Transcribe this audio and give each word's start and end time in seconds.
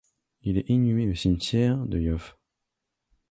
Il 0.41 0.57
est 0.57 0.67
inhumé 0.67 1.07
au 1.07 1.13
cimetière 1.13 1.77
de 1.85 1.99
Yoff. 1.99 2.35